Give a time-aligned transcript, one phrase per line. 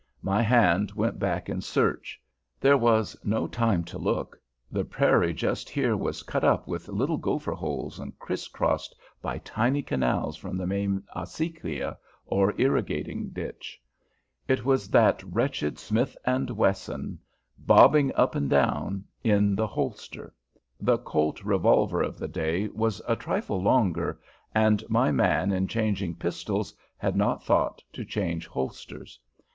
[0.23, 2.19] My hand went back in search:
[2.59, 7.19] there was no time to look: the prairie just here was cut up with little
[7.19, 13.79] gopher holes and criss crossed by tiny canals from the main acequia, or irrigating ditch.
[14.47, 17.19] It was that wretched Smith & Wesson
[17.59, 20.33] bobbing up and down in the holster.
[20.79, 24.19] The Colt revolver of the day was a trifle longer,
[24.55, 29.19] and my man in changing pistols had not thought to change holsters.